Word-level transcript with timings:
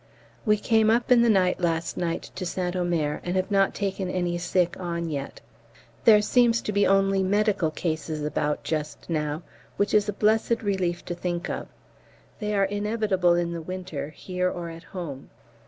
We 0.47 0.57
came 0.57 0.89
up 0.89 1.11
in 1.11 1.21
the 1.21 1.29
night 1.29 1.59
last 1.59 1.95
night 1.95 2.31
to 2.33 2.43
St 2.43 2.75
Omer, 2.75 3.21
and 3.23 3.35
have 3.35 3.51
not 3.51 3.75
taken 3.75 4.09
any 4.09 4.35
sick 4.39 4.75
on 4.79 5.09
yet. 5.11 5.41
There 6.05 6.23
seems 6.23 6.59
to 6.63 6.71
be 6.71 6.87
only 6.87 7.21
medical 7.21 7.69
cases 7.69 8.23
about 8.23 8.63
just 8.63 9.11
now, 9.11 9.43
which 9.77 9.93
is 9.93 10.09
a 10.09 10.13
blessed 10.13 10.63
relief 10.63 11.05
to 11.05 11.13
think 11.13 11.51
of. 11.51 11.67
They 12.39 12.55
are 12.55 12.65
inevitable 12.65 13.35
in 13.35 13.51
the 13.51 13.61
winter, 13.61 14.09
here 14.09 14.49
or 14.49 14.71
at 14.71 14.85
home. 14.85 15.29